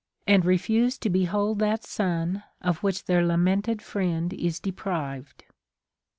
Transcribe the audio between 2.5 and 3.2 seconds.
of Λvhich